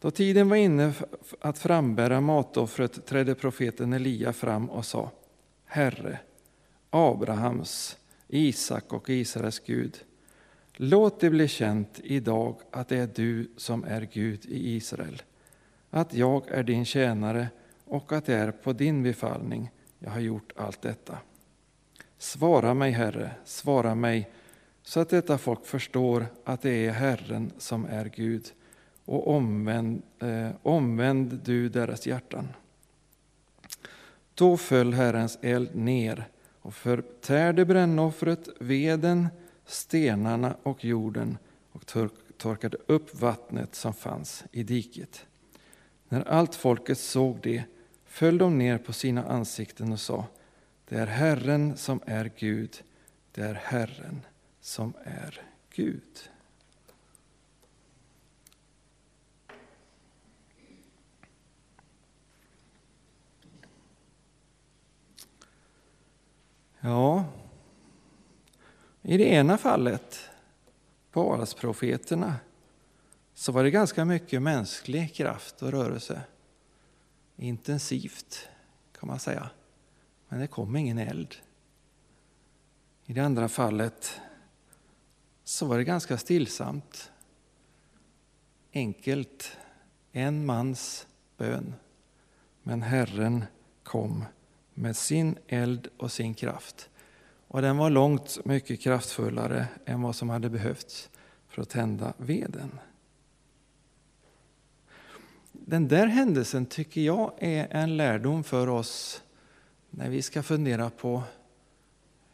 Då 0.00 0.10
tiden 0.10 0.48
var 0.48 0.56
inne 0.56 0.92
att 1.40 1.58
frambära 1.58 2.20
matoffret 2.20 3.06
trädde 3.06 3.34
profeten 3.34 3.92
Elia 3.92 4.32
fram 4.32 4.70
och 4.70 4.84
sa 4.84 5.10
Herre, 5.64 6.18
Abrahams, 6.90 7.96
Isak 8.28 8.92
och 8.92 9.10
Israels 9.10 9.58
Gud, 9.58 9.98
låt 10.72 11.20
det 11.20 11.30
bli 11.30 11.48
känt 11.48 12.00
idag 12.04 12.56
att 12.70 12.88
det 12.88 12.98
är 12.98 13.10
du 13.14 13.50
som 13.56 13.84
är 13.84 14.08
Gud 14.12 14.46
i 14.46 14.76
Israel, 14.76 15.22
att 15.90 16.14
jag 16.14 16.48
är 16.48 16.62
din 16.62 16.84
tjänare 16.84 17.48
och 17.84 18.12
att 18.12 18.26
det 18.26 18.34
är 18.34 18.50
på 18.50 18.72
din 18.72 19.02
befallning 19.02 19.70
jag 19.98 20.10
har 20.10 20.20
gjort 20.20 20.52
allt 20.56 20.82
detta. 20.82 21.18
Svara 22.22 22.74
mig, 22.74 22.90
Herre, 22.90 23.30
svara 23.44 23.94
mig, 23.94 24.30
så 24.82 25.00
att 25.00 25.08
detta 25.08 25.38
folk 25.38 25.66
förstår 25.66 26.26
att 26.44 26.62
det 26.62 26.86
är 26.86 26.90
Herren 26.90 27.52
som 27.58 27.84
är 27.84 28.04
Gud, 28.04 28.52
och 29.04 29.28
omvänd, 29.28 30.02
eh, 30.18 30.48
omvänd 30.62 31.40
du 31.44 31.68
deras 31.68 32.06
hjärtan. 32.06 32.48
Då 34.34 34.56
föll 34.56 34.94
Herrens 34.94 35.38
eld 35.42 35.74
ner 35.74 36.28
och 36.60 36.74
förtärde 36.74 37.64
brännoffret, 37.64 38.48
veden, 38.60 39.28
stenarna 39.66 40.56
och 40.62 40.84
jorden 40.84 41.38
och 41.72 41.86
torkade 42.36 42.76
upp 42.86 43.20
vattnet 43.20 43.74
som 43.74 43.94
fanns 43.94 44.44
i 44.52 44.62
diket. 44.62 45.26
När 46.08 46.28
allt 46.28 46.54
folket 46.54 46.98
såg 46.98 47.38
det 47.42 47.64
föll 48.04 48.38
de 48.38 48.58
ner 48.58 48.78
på 48.78 48.92
sina 48.92 49.24
ansikten 49.24 49.92
och 49.92 50.00
sa 50.00 50.26
det 50.92 50.98
är 50.98 51.06
Herren 51.06 51.76
som 51.76 52.00
är 52.06 52.32
Gud, 52.36 52.82
det 53.32 53.42
är 53.42 53.54
Herren 53.54 54.26
som 54.60 54.94
är 55.04 55.42
Gud. 55.70 56.30
Ja, 66.80 67.24
i 69.02 69.16
det 69.16 69.24
ena 69.24 69.58
fallet, 69.58 70.30
Baalsprofeterna, 71.12 72.36
så 73.34 73.52
var 73.52 73.64
det 73.64 73.70
ganska 73.70 74.04
mycket 74.04 74.42
mänsklig 74.42 75.14
kraft 75.14 75.62
och 75.62 75.70
rörelse. 75.70 76.22
Intensivt, 77.36 78.48
kan 78.98 79.08
man 79.08 79.18
säga. 79.18 79.50
Men 80.32 80.40
det 80.40 80.46
kom 80.46 80.76
ingen 80.76 80.98
eld. 80.98 81.34
I 83.06 83.12
det 83.12 83.20
andra 83.20 83.48
fallet 83.48 84.20
så 85.44 85.66
var 85.66 85.78
det 85.78 85.84
ganska 85.84 86.18
stillsamt. 86.18 87.10
Enkelt, 88.72 89.56
en 90.12 90.46
mans 90.46 91.06
bön. 91.36 91.74
Men 92.62 92.82
Herren 92.82 93.44
kom 93.82 94.24
med 94.74 94.96
sin 94.96 95.38
eld 95.48 95.88
och 95.96 96.12
sin 96.12 96.34
kraft. 96.34 96.90
Och 97.48 97.62
den 97.62 97.76
var 97.76 97.90
långt 97.90 98.44
mycket 98.44 98.80
kraftfullare 98.80 99.66
än 99.84 100.02
vad 100.02 100.16
som 100.16 100.28
hade 100.30 100.50
behövts 100.50 101.10
för 101.48 101.62
att 101.62 101.70
tända 101.70 102.12
veden. 102.16 102.78
Den 105.52 105.88
där 105.88 106.06
händelsen 106.06 106.66
tycker 106.66 107.00
jag 107.00 107.32
är 107.38 107.68
en 107.70 107.96
lärdom 107.96 108.44
för 108.44 108.68
oss 108.68 109.22
när 109.94 110.10
vi 110.10 110.22
ska 110.22 110.42
fundera 110.42 110.90
på 110.90 111.22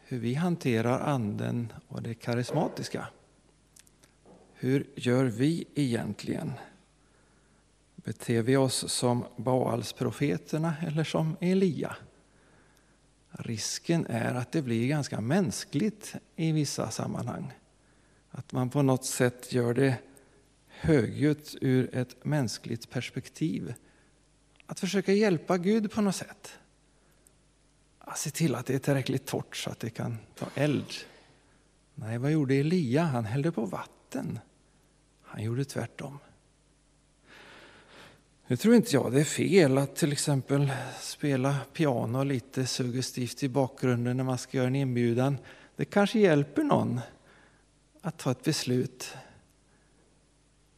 hur 0.05 0.19
vi 0.19 0.35
hanterar 0.35 1.01
anden 1.01 1.73
och 1.89 2.03
det 2.03 2.15
karismatiska. 2.15 3.09
Hur 4.55 4.87
gör 4.95 5.25
vi 5.25 5.65
egentligen? 5.75 6.53
Beter 7.97 8.43
vi 8.43 8.57
oss 8.57 8.93
som 8.93 9.25
Baalsprofeterna 9.37 10.75
eller 10.87 11.05
som 11.05 11.37
Elia? 11.41 11.97
Risken 13.31 14.07
är 14.07 14.35
att 14.35 14.53
det 14.53 14.63
blir 14.63 14.89
ganska 14.89 15.21
mänskligt 15.21 16.15
i 16.37 16.53
vissa 16.53 16.91
sammanhang. 16.91 17.53
Att 18.31 18.53
man 18.53 18.71
på 18.71 18.83
något 18.83 19.05
sätt 19.05 19.53
gör 19.53 19.75
det 19.75 19.97
högljutt 20.69 21.57
ur 21.61 21.95
ett 21.95 22.25
mänskligt 22.25 22.91
perspektiv. 22.91 23.75
Att 24.67 24.81
försöka 24.81 25.13
hjälpa 25.13 25.59
Gud 25.59 25.93
på 25.93 26.01
något 26.01 26.17
sätt. 26.17 26.59
Se 28.17 28.31
till 28.31 28.55
att 28.55 28.67
det 28.67 28.75
är 28.75 28.79
tillräckligt 28.79 29.27
torrt 29.27 29.57
så 29.57 29.71
att 29.71 29.81
det 29.81 29.91
kan 29.91 30.19
ta 30.39 30.47
eld. 30.55 30.93
Nej, 31.95 32.19
vad 32.19 32.33
gjorde 32.33 32.55
Elia? 32.55 33.03
Han 33.03 33.25
hällde 33.25 33.53
på 33.53 33.65
vatten. 33.65 34.39
Han 35.23 35.43
gjorde 35.43 35.65
tvärtom. 35.65 36.19
Nu 38.47 38.57
tror 38.57 38.75
inte 38.75 38.97
jag 38.97 39.13
det 39.13 39.21
är 39.21 39.25
fel 39.25 39.79
att 39.79 39.97
till 39.97 40.13
exempel 40.13 40.73
spela 41.01 41.57
piano 41.73 42.25
lite 42.25 42.67
suggestivt 42.67 43.43
i 43.43 43.49
bakgrunden 43.49 44.17
när 44.17 44.25
man 44.25 44.39
ska 44.39 44.57
göra 44.57 44.67
en 44.67 44.77
inbjudan. 44.77 45.39
Det 45.77 45.85
kanske 45.85 46.19
hjälper 46.19 46.63
någon 46.63 47.01
att 48.01 48.19
ta 48.19 48.31
ett 48.31 48.45
beslut. 48.45 49.15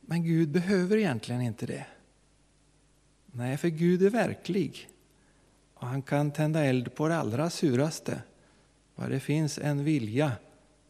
Men 0.00 0.24
Gud 0.24 0.48
behöver 0.48 0.96
egentligen 0.96 1.40
inte 1.40 1.66
det. 1.66 1.86
Nej, 3.26 3.56
för 3.56 3.68
Gud 3.68 4.02
är 4.02 4.10
verklig. 4.10 4.89
Och 5.80 5.86
han 5.86 6.02
kan 6.02 6.30
tända 6.30 6.64
eld 6.64 6.94
på 6.94 7.08
det 7.08 7.16
allra 7.16 7.50
suraste. 7.50 8.22
Vad 8.94 9.10
det 9.10 9.20
finns 9.20 9.58
en 9.58 9.84
vilja 9.84 10.32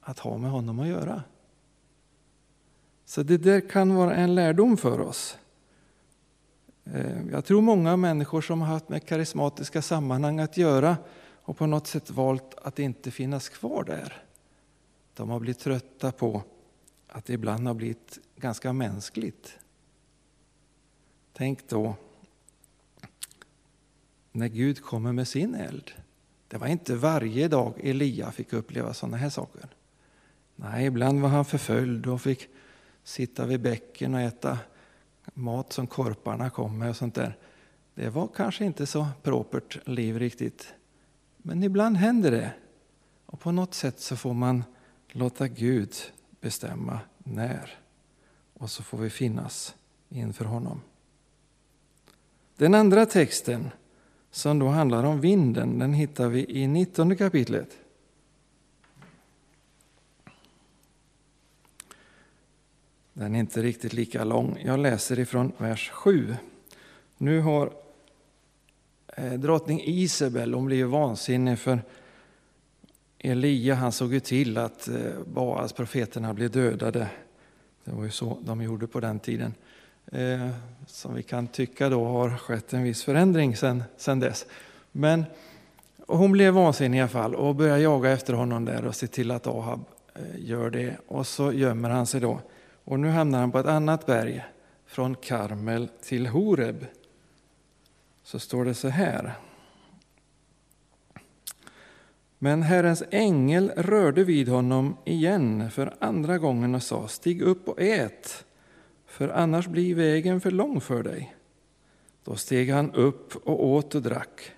att 0.01 0.19
ha 0.19 0.39
med 0.39 0.51
honom 0.51 0.81
att 0.81 0.87
göra. 0.87 1.23
Så 3.05 3.23
det 3.23 3.39
där 3.39 3.69
kan 3.69 3.95
vara 3.95 4.15
en 4.15 4.35
lärdom 4.35 4.77
för 4.77 5.01
oss. 5.01 5.39
Eh, 6.85 7.27
jag 7.31 7.45
tror 7.45 7.61
många 7.61 7.97
människor 7.97 8.41
som 8.41 8.61
har 8.61 8.69
haft 8.69 8.89
med 8.89 9.07
karismatiska 9.07 9.83
sammanhang 9.83 10.41
att 10.41 10.57
göra 10.57 10.97
och 11.43 11.57
på 11.57 11.67
något 11.67 11.87
sätt 11.87 12.11
valt 12.11 12.55
att 12.63 12.79
inte 12.79 13.11
finnas 13.11 13.49
kvar 13.49 13.85
där. 13.85 14.23
De 15.15 15.31
har 15.31 15.41
blivit 15.41 15.59
trötta 15.59 16.13
på 16.13 16.43
att 17.09 17.25
det 17.25 17.33
ibland 17.33 17.67
har 17.67 17.75
blivit 17.75 18.19
ganska 18.37 18.73
mänskligt. 18.73 19.59
Tänk 21.33 21.69
då 21.69 21.95
när 24.33 24.49
Gud 24.49 24.83
kommer 24.83 25.13
med 25.13 25.29
sin 25.29 25.55
eld. 25.55 25.91
Det 26.49 26.59
var 26.59 26.67
inte 26.67 26.97
varje 26.97 27.49
dag 27.49 27.75
Elia 27.83 28.33
fick 28.33 28.53
uppleva 28.53 28.95
sådana 28.95 29.17
här 29.17 29.31
saker. 29.31 29.69
Nej, 30.57 30.87
ibland 30.87 31.21
var 31.21 31.29
han 31.29 31.45
förföljd 31.45 32.07
och 32.07 32.23
fick 32.23 32.49
sitta 33.05 33.47
vid 33.47 33.61
bäcken 33.61 34.15
och 34.15 34.21
äta 34.21 34.59
mat 35.35 35.73
som 35.73 35.87
korparna 35.87 36.51
kom 36.51 36.79
med 36.79 36.91
och 36.91 36.97
sånt 36.97 37.15
där. 37.15 37.37
Det 37.95 38.11
var 38.11 38.29
kanske 38.37 38.65
inte 38.65 38.87
så 38.87 39.07
propert 39.23 39.89
liv 39.89 40.19
riktigt. 40.19 40.75
Men 41.37 41.63
ibland 41.63 41.97
händer 41.97 42.31
det. 42.31 42.53
Och 43.27 43.41
på 43.41 43.53
något 43.53 43.75
sätt 43.75 44.01
så 44.01 44.17
får 44.17 44.35
man 44.35 44.65
låta 45.09 45.49
Gud 45.49 45.95
bestämma 46.41 47.01
när. 47.19 47.79
Och 48.55 48.71
så 48.71 48.83
får 48.83 48.99
vi 48.99 49.11
finnas 49.11 49.75
inför 50.09 50.45
honom. 50.45 50.81
Den 52.57 52.75
andra 52.75 53.07
texten 53.07 53.71
som 54.31 54.59
då 54.59 54.69
handlar 54.69 55.05
om 55.05 55.21
vinden, 55.21 55.79
den 55.79 55.93
hittar 55.93 56.29
vi 56.29 56.47
i 56.49 56.67
19 56.67 57.17
kapitlet. 57.17 57.79
Den 63.13 63.35
är 63.35 63.41
inte 63.41 63.63
riktigt 63.63 63.93
lika 63.93 64.25
lång. 64.25 64.63
Jag 64.65 64.79
läser 64.79 65.19
ifrån 65.19 65.53
vers 65.59 65.91
7. 65.91 66.35
Nu 67.17 67.41
har 67.41 67.73
eh, 69.17 69.33
drottning 69.33 69.81
Isabel, 69.85 70.55
hon 70.55 70.67
blev 70.67 70.87
vansinnig 70.87 71.59
för 71.59 71.83
Elia 73.19 73.75
han 73.75 73.93
såg 73.93 74.13
ju 74.15 74.21
till 74.21 74.59
att 74.59 74.89
eh, 74.89 74.97
Baals 75.27 75.73
profeterna 75.73 76.35
blev 76.35 76.51
dödade. 76.51 77.09
Det 77.85 77.93
var 77.93 78.05
ju 78.05 78.11
så 78.11 78.39
de 78.43 78.63
gjorde 78.63 78.87
på 78.87 79.01
den 79.01 79.19
tiden. 79.19 79.55
Eh, 80.13 80.49
som 80.87 81.15
vi 81.15 81.23
kan 81.23 81.47
tycka 81.47 81.89
då 81.89 82.05
har 82.05 82.31
skett 82.37 82.73
en 82.73 82.83
viss 82.83 83.05
förändring 83.05 83.57
sen, 83.57 83.83
sen 83.97 84.21
dess. 84.21 84.47
Men 84.93 85.25
hon 86.07 86.33
blev 86.33 86.55
vansinnig 86.55 86.99
i 86.99 87.01
alla 87.01 87.09
fall 87.09 87.35
och 87.35 87.55
började 87.55 87.81
jaga 87.81 88.11
efter 88.11 88.33
honom 88.33 88.65
där 88.65 88.85
och 88.85 88.95
se 88.95 89.07
till 89.07 89.31
att 89.31 89.47
Ahab 89.47 89.85
eh, 90.15 90.23
gör 90.39 90.71
det. 90.71 90.97
Och 91.07 91.27
så 91.27 91.53
gömmer 91.53 91.91
han 91.91 92.07
sig 92.07 92.21
då. 92.21 92.41
Och 92.85 93.01
nu 93.01 93.09
hamnar 93.09 93.41
han 93.41 93.53
på 93.53 93.59
ett 93.59 93.67
annat 93.67 94.07
berg, 94.07 94.45
från 94.87 95.15
Karmel 95.15 95.89
till 96.03 96.27
Horeb. 96.27 96.87
Så 98.23 98.39
står 98.39 98.65
det 98.65 98.75
så 98.75 98.89
här. 98.89 99.35
Men 102.39 102.63
Herrens 102.63 103.03
ängel 103.11 103.73
rörde 103.77 104.25
vid 104.25 104.49
honom 104.49 104.97
igen 105.05 105.71
för 105.71 105.95
andra 105.99 106.39
gången 106.39 106.75
och 106.75 106.83
sa, 106.83 107.09
stig 107.09 107.43
upp 107.43 107.69
och 107.69 107.81
ät, 107.81 108.45
för 109.11 109.29
annars 109.29 109.67
blir 109.67 109.95
vägen 109.95 110.41
för 110.41 110.51
lång 110.51 110.81
för 110.81 111.03
dig. 111.03 111.35
Då 112.25 112.37
steg 112.37 112.71
han 112.71 112.93
upp 112.93 113.37
och 113.37 113.67
åt 113.67 113.95
och 113.95 114.03
drack. 114.03 114.53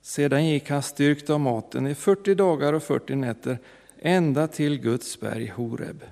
Sedan 0.00 0.46
gick 0.46 0.70
han 0.70 0.82
styrkt 0.82 1.30
av 1.30 1.40
maten 1.40 1.86
i 1.86 1.94
40 1.94 2.34
dagar 2.34 2.72
och 2.72 2.82
40 2.82 3.14
nätter 3.14 3.58
ända 3.98 4.48
till 4.48 4.80
Guds 4.80 5.20
berg 5.20 5.46
Horeb. 5.46 6.04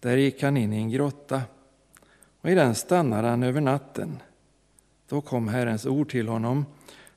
Där 0.00 0.16
gick 0.16 0.42
han 0.42 0.56
in 0.56 0.72
i 0.72 0.76
en 0.76 0.90
grotta 0.90 1.42
och 2.40 2.50
i 2.50 2.54
den 2.54 2.74
stannade 2.74 3.28
han 3.28 3.42
över 3.42 3.60
natten. 3.60 4.18
Då 5.08 5.20
kom 5.20 5.48
Herrens 5.48 5.86
ord 5.86 6.10
till 6.10 6.28
honom. 6.28 6.66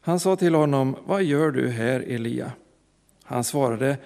Han 0.02 0.20
sa 0.20 0.36
till 0.36 0.56
honom, 0.56 0.96
vad 1.06 1.24
gör 1.24 1.52
du 1.52 1.70
här, 1.70 2.00
Elia? 2.00 2.52
Han 3.24 3.44
svarade, 3.44 3.98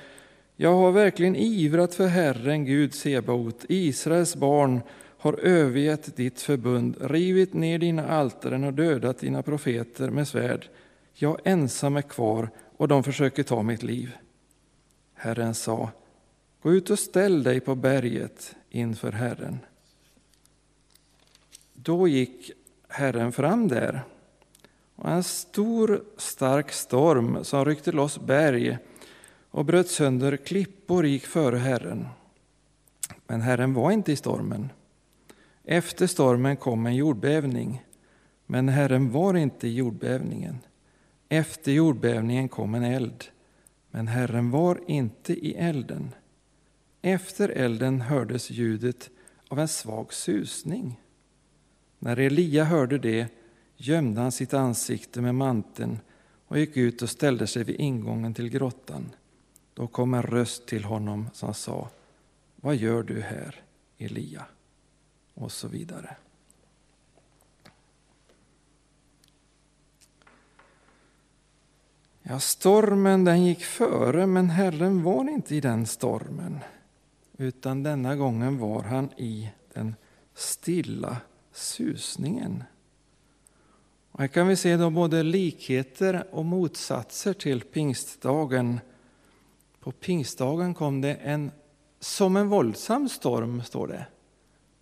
jag 0.55 0.73
har 0.73 0.91
verkligen 0.91 1.35
ivrat 1.35 1.95
för 1.95 2.07
Herren, 2.07 2.65
Gud 2.65 2.93
Sebaot, 2.93 3.65
Israels 3.69 4.35
barn 4.35 4.81
har 5.25 5.39
övergett 5.39 6.15
ditt 6.15 6.41
förbund, 6.41 6.97
rivit 7.01 7.53
ner 7.53 7.79
dina 7.79 8.07
altaren 8.07 8.63
och 8.63 8.73
dödat 8.73 9.19
dina 9.19 9.43
profeter 9.43 10.09
med 10.09 10.27
svärd. 10.27 10.69
Jag 11.13 11.39
ensam 11.43 11.97
är 11.97 12.01
kvar 12.01 12.49
och 12.77 12.87
de 12.87 13.03
försöker 13.03 13.43
ta 13.43 13.63
mitt 13.63 13.83
liv. 13.83 14.17
Herren 15.13 15.55
sa, 15.55 15.89
gå 16.61 16.73
ut 16.73 16.89
och 16.89 16.99
ställ 16.99 17.43
dig 17.43 17.59
på 17.59 17.75
berget 17.75 18.55
inför 18.69 19.11
Herren. 19.11 19.59
Då 21.73 22.07
gick 22.07 22.51
Herren 22.87 23.31
fram 23.31 23.67
där 23.67 24.01
och 24.95 25.09
en 25.09 25.23
stor 25.23 26.03
stark 26.17 26.71
storm 26.71 27.43
som 27.43 27.65
ryckte 27.65 27.91
loss 27.91 28.19
berg 28.19 28.77
och 29.51 29.65
bröt 29.65 29.89
sönder 29.89 30.37
klippor 30.37 31.05
gick 31.05 31.25
före 31.25 31.57
Herren. 31.57 32.07
Men 33.27 33.41
Herren 33.41 33.73
var 33.73 33.91
inte 33.91 34.11
i 34.11 34.15
stormen. 34.15 34.69
Efter 35.67 36.07
stormen 36.07 36.57
kom 36.57 36.85
en 36.85 36.95
jordbävning, 36.95 37.85
men 38.45 38.69
Herren 38.69 39.11
var 39.11 39.33
inte 39.33 39.67
i 39.67 39.73
jordbävningen. 39.73 40.57
Efter 41.29 41.71
jordbävningen 41.71 42.49
kom 42.49 42.75
en 42.75 42.83
eld, 42.83 43.23
men 43.91 44.07
Herren 44.07 44.51
var 44.51 44.79
inte 44.87 45.33
i 45.33 45.55
elden. 45.55 46.15
Efter 47.01 47.49
elden 47.49 48.01
hördes 48.01 48.51
ljudet 48.51 49.09
av 49.47 49.59
en 49.59 49.67
svag 49.67 50.13
susning. 50.13 50.99
När 51.99 52.19
Elia 52.19 52.63
hörde 52.63 52.97
det 52.97 53.27
gömde 53.77 54.21
han 54.21 54.31
sitt 54.31 54.53
ansikte 54.53 55.21
med 55.21 55.35
manteln 55.35 55.99
och 56.47 56.59
gick 56.59 56.77
ut 56.77 57.01
och 57.01 57.09
ställde 57.09 57.47
sig 57.47 57.63
vid 57.63 57.75
ingången 57.79 58.33
till 58.33 58.49
grottan. 58.49 59.11
Då 59.73 59.87
kom 59.87 60.13
en 60.13 60.23
röst 60.23 60.67
till 60.67 60.83
honom 60.83 61.29
som 61.33 61.53
sa 61.53 61.89
Vad 62.55 62.75
gör 62.75 63.03
du 63.03 63.21
här, 63.21 63.63
Elia? 63.97 64.45
Och 65.35 65.51
så 65.51 65.67
vidare. 65.67 66.15
Ja, 72.21 72.39
stormen 72.39 73.23
den 73.23 73.45
gick 73.45 73.63
före, 73.63 74.27
men 74.27 74.49
Herren 74.49 75.03
var 75.03 75.29
inte 75.29 75.55
i 75.55 75.61
den 75.61 75.85
stormen. 75.85 76.59
Utan 77.37 77.83
denna 77.83 78.15
gången 78.15 78.57
var 78.57 78.83
han 78.83 79.09
i 79.17 79.49
den 79.73 79.95
stilla 80.33 81.17
susningen. 81.51 82.63
Och 84.11 84.19
här 84.19 84.27
kan 84.27 84.47
vi 84.47 84.55
se 84.55 84.77
då 84.77 84.89
både 84.89 85.23
likheter 85.23 86.27
och 86.31 86.45
motsatser 86.45 87.33
till 87.33 87.61
pingstdagen. 87.61 88.79
På 89.79 89.91
pingstdagen 89.91 90.73
kom 90.73 91.01
det 91.01 91.15
en 91.15 91.51
som 91.99 92.37
en 92.37 92.49
våldsam 92.49 93.09
storm, 93.09 93.63
står 93.63 93.87
det. 93.87 94.05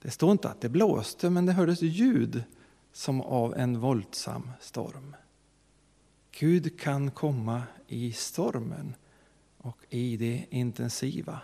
Det 0.03 0.11
står 0.11 0.31
inte 0.31 0.49
att 0.49 0.61
det 0.61 0.69
blåste, 0.69 1.29
men 1.29 1.45
det 1.45 1.53
hördes 1.53 1.81
ljud 1.81 2.43
som 2.91 3.21
av 3.21 3.57
en 3.57 3.79
våldsam 3.79 4.51
storm. 4.59 5.15
Gud 6.31 6.79
kan 6.79 7.11
komma 7.11 7.63
i 7.87 8.11
stormen 8.11 8.95
och 9.57 9.77
i 9.89 10.17
det 10.17 10.45
intensiva. 10.49 11.41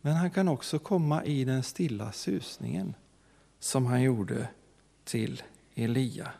Men 0.00 0.16
han 0.16 0.30
kan 0.30 0.48
också 0.48 0.78
komma 0.78 1.24
i 1.24 1.44
den 1.44 1.62
stilla 1.62 2.12
susningen 2.12 2.94
som 3.58 3.86
han 3.86 4.02
gjorde 4.02 4.48
till 5.04 5.42
Elia. 5.74 6.30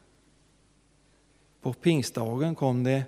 På 1.60 1.72
pingstdagen 1.72 2.54
kom 2.54 2.84
det, 2.84 3.04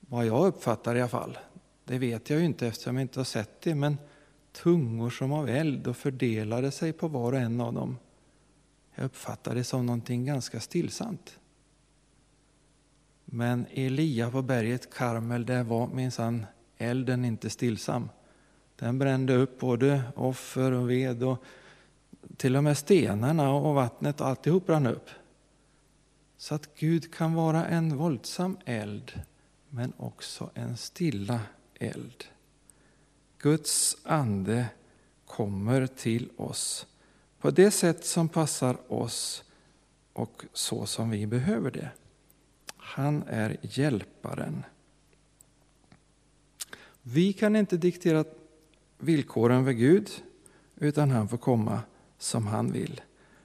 vad 0.00 0.26
jag 0.26 0.46
uppfattar 0.46 0.94
i 0.94 1.00
alla 1.00 1.08
fall, 1.08 1.38
det 1.84 1.98
vet 1.98 2.30
jag 2.30 2.38
ju 2.38 2.44
inte 2.44 2.66
eftersom 2.66 2.96
jag 2.96 3.02
inte 3.02 3.20
har 3.20 3.24
sett 3.24 3.60
det, 3.60 3.74
men 3.74 3.98
tungor 4.62 5.10
som 5.10 5.32
av 5.32 5.48
eld 5.48 5.86
och 5.86 5.96
fördelade 5.96 6.70
sig 6.70 6.92
på 6.92 7.08
var 7.08 7.32
och 7.32 7.38
en 7.38 7.60
av 7.60 7.72
dem. 7.72 7.98
Jag 8.94 9.04
uppfattade 9.04 9.56
det 9.56 9.64
som 9.64 9.86
någonting 9.86 10.24
ganska 10.24 10.60
stillsamt. 10.60 11.38
Men 13.24 13.66
Elia 13.70 14.30
på 14.30 14.42
berget 14.42 14.94
Karmel, 14.94 15.46
där 15.46 15.64
var 15.64 15.86
minsann 15.86 16.46
elden 16.78 17.24
inte 17.24 17.50
stillsam. 17.50 18.08
Den 18.76 18.98
brände 18.98 19.34
upp 19.34 19.60
både 19.60 20.02
offer 20.16 20.72
och 20.72 20.90
ved 20.90 21.22
och 21.22 21.44
till 22.36 22.56
och 22.56 22.64
med 22.64 22.78
stenarna 22.78 23.52
och 23.52 23.74
vattnet 23.74 24.20
och 24.20 24.26
alltihop 24.26 24.66
brann 24.66 24.86
upp. 24.86 25.10
Så 26.36 26.54
att 26.54 26.74
Gud 26.78 27.14
kan 27.14 27.34
vara 27.34 27.66
en 27.66 27.96
våldsam 27.96 28.56
eld, 28.64 29.20
men 29.70 29.92
också 29.96 30.50
en 30.54 30.76
stilla 30.76 31.40
eld. 31.74 32.24
Guds 33.38 33.96
ande 34.02 34.66
kommer 35.26 35.86
till 35.86 36.30
oss 36.36 36.86
på 37.38 37.50
det 37.50 37.70
sätt 37.70 38.04
som 38.04 38.28
passar 38.28 38.92
oss 38.92 39.44
och 40.12 40.44
så 40.52 40.86
som 40.86 41.10
vi 41.10 41.26
behöver 41.26 41.70
det. 41.70 41.90
Han 42.76 43.22
är 43.22 43.56
hjälparen. 43.62 44.64
Vi 47.02 47.32
kan 47.32 47.56
inte 47.56 47.76
diktera 47.76 48.24
villkoren 48.98 49.64
för 49.64 49.72
Gud, 49.72 50.10
utan 50.76 51.10
han 51.10 51.28
får 51.28 51.38
komma 51.38 51.80
som 52.18 52.46
han 52.46 52.72
vill. 52.72 53.00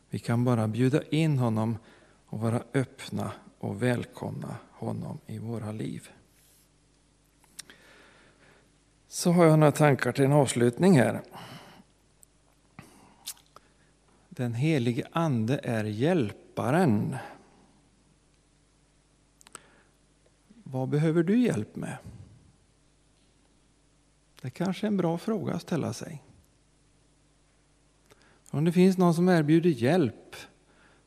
Vi 0.09 0.19
kan 0.19 0.43
bara 0.43 0.67
bjuda 0.67 1.03
in 1.03 1.37
honom 1.37 1.77
och 2.25 2.39
vara 2.39 2.63
öppna 2.73 3.31
och 3.59 3.83
välkomna 3.83 4.55
honom 4.71 5.19
i 5.27 5.37
våra 5.37 5.71
liv. 5.71 6.09
Så 9.13 9.31
har 9.31 9.45
jag 9.45 9.59
några 9.59 9.71
tankar 9.71 10.11
till 10.11 10.25
en 10.25 10.31
avslutning 10.31 10.99
här. 10.99 11.21
Den 14.29 14.53
helige 14.53 15.07
Ande 15.11 15.59
är 15.63 15.83
hjälparen. 15.83 17.15
Vad 20.63 20.89
behöver 20.89 21.23
du 21.23 21.39
hjälp 21.39 21.75
med? 21.75 21.97
Det 24.41 24.49
kanske 24.49 24.85
är 24.85 24.87
en 24.87 24.97
bra 24.97 25.17
fråga 25.17 25.53
att 25.53 25.61
ställa 25.61 25.93
sig. 25.93 26.23
Om 28.49 28.65
det 28.65 28.71
finns 28.71 28.97
någon 28.97 29.13
som 29.13 29.29
erbjuder 29.29 29.69
hjälp 29.69 30.35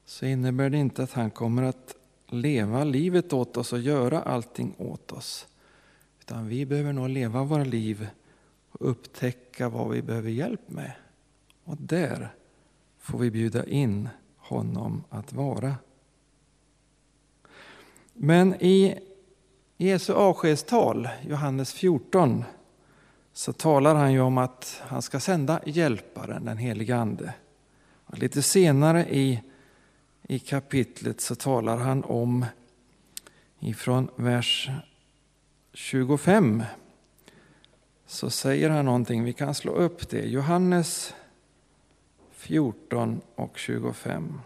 så 0.04 0.26
innebär 0.26 0.70
det 0.70 0.78
inte 0.78 1.02
att 1.02 1.12
han 1.12 1.30
kommer 1.30 1.62
att 1.62 1.96
leva 2.26 2.84
livet 2.84 3.32
åt 3.32 3.56
oss 3.56 3.72
och 3.72 3.80
göra 3.80 4.22
allting 4.22 4.74
åt 4.78 5.12
oss. 5.12 5.46
Utan 6.26 6.48
vi 6.48 6.66
behöver 6.66 6.92
nog 6.92 7.08
leva 7.08 7.44
våra 7.44 7.64
liv 7.64 8.08
och 8.70 8.90
upptäcka 8.90 9.68
vad 9.68 9.90
vi 9.90 10.02
behöver 10.02 10.30
hjälp 10.30 10.60
med. 10.66 10.92
Och 11.64 11.76
där 11.80 12.34
får 12.98 13.18
vi 13.18 13.30
bjuda 13.30 13.66
in 13.66 14.08
honom 14.36 15.04
att 15.10 15.32
vara. 15.32 15.74
Men 18.12 18.54
i 18.54 18.98
Jesu 19.76 20.12
avskedstal, 20.12 21.08
Johannes 21.28 21.72
14, 21.72 22.44
så 23.32 23.52
talar 23.52 23.94
han 23.94 24.12
ju 24.12 24.20
om 24.20 24.38
att 24.38 24.82
han 24.86 25.02
ska 25.02 25.20
sända 25.20 25.60
hjälparen, 25.66 26.44
den 26.44 26.58
helige 26.58 26.96
Ande. 26.96 27.34
Och 28.06 28.18
lite 28.18 28.42
senare 28.42 29.06
i, 29.10 29.42
i 30.22 30.38
kapitlet 30.38 31.20
så 31.20 31.34
talar 31.34 31.76
han 31.76 32.04
om 32.04 32.46
ifrån 33.60 34.08
vers 34.16 34.70
25 35.74 36.62
så 38.06 38.30
säger 38.30 38.70
han 38.70 38.84
någonting, 38.84 39.24
vi 39.24 39.32
kan 39.32 39.54
slå 39.54 39.72
upp 39.72 40.10
det, 40.10 40.26
Johannes 40.26 41.14
14 42.30 43.20
och 43.34 43.58
25. 43.58 44.40